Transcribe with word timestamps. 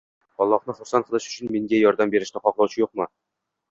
Allohni 0.45 0.75
xursand 0.79 1.09
qilish 1.11 1.29
uchun 1.35 1.53
menga 1.59 1.83
yordam 1.85 2.17
berishni 2.19 2.47
xohlovchi 2.49 2.85
yo`qmi 2.87 3.13